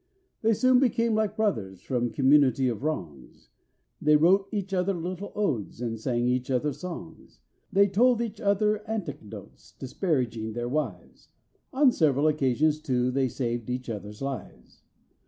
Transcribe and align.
They 0.41 0.53
soon 0.53 0.79
became 0.79 1.13
like 1.13 1.35
brothers 1.37 1.79
from 1.83 2.09
community 2.09 2.67
of 2.67 2.81
wrongs: 2.81 3.49
They 4.01 4.15
wrote 4.15 4.49
each 4.51 4.73
other 4.73 4.95
little 4.95 5.31
odes 5.35 5.79
and 5.79 5.99
sang 5.99 6.27
each 6.27 6.49
other 6.49 6.73
songs; 6.73 7.39
They 7.71 7.87
told 7.87 8.19
each 8.19 8.41
other 8.41 8.79
anecdotes 8.89 9.73
disparaging 9.73 10.53
their 10.53 10.67
wives; 10.67 11.29
On 11.71 11.91
several 11.91 12.27
occasions, 12.27 12.79
too, 12.81 13.11
they 13.11 13.27
saved 13.27 13.69
each 13.69 13.91
other's 13.91 14.23
lives. 14.23 14.81